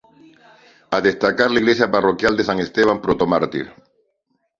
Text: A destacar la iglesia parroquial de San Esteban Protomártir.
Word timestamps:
A 0.97 0.99
destacar 1.07 1.47
la 1.51 1.59
iglesia 1.61 1.91
parroquial 1.91 2.35
de 2.39 2.43
San 2.47 2.57
Esteban 2.59 2.99
Protomártir. 3.03 3.69